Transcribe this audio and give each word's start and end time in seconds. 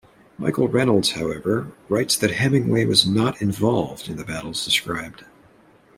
Michael 0.39 0.67
Reynolds, 0.67 1.11
however, 1.11 1.73
writes 1.87 2.15
that 2.17 2.31
Hemingway 2.31 2.85
was 2.85 3.05
not 3.05 3.39
involved 3.39 4.09
in 4.09 4.17
the 4.17 4.23
battles 4.25 4.65
described. 4.65 5.25